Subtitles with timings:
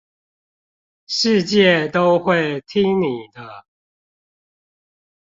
[1.05, 3.67] 世界都會聽你的